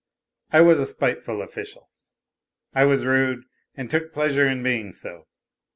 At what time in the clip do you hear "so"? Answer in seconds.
4.93-5.27